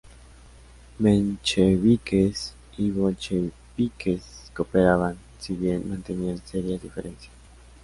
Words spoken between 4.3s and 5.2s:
cooperaban,